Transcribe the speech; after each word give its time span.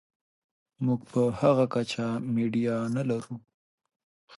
موږ 0.85 1.01
په 1.11 1.21
هغه 1.39 1.65
کچه 1.73 2.05
میډیا 2.35 2.77
نلرو. 2.95 3.35